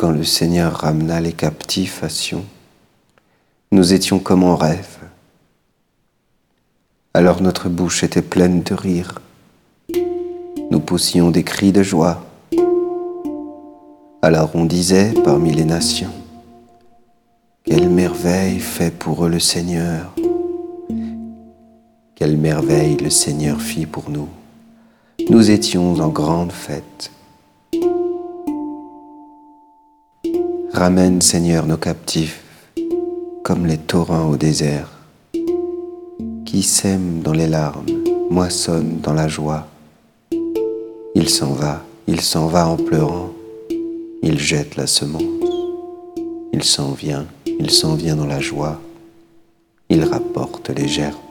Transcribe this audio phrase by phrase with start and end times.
[0.00, 2.42] quand le Seigneur ramena les captifs à Sion,
[3.70, 4.96] nous étions comme en rêve.
[7.12, 9.20] Alors notre bouche était pleine de rire.
[10.70, 12.24] Nous poussions des cris de joie.
[14.22, 16.14] Alors on disait parmi les nations,
[17.64, 20.14] quelle merveille fait pour eux le Seigneur.
[22.14, 24.30] Quelle merveille le Seigneur fit pour nous.
[25.28, 27.10] Nous étions en grande fête.
[30.72, 32.42] Ramène Seigneur nos captifs
[33.42, 34.88] comme les torrents au désert.
[36.46, 37.86] Qui sème dans les larmes,
[38.30, 39.66] moissonne dans la joie.
[41.16, 43.32] Il s'en va, il s'en va en pleurant,
[44.22, 45.22] il jette la semence.
[46.52, 48.80] Il s'en vient, il s'en vient dans la joie,
[49.88, 51.29] il rapporte les gerbes.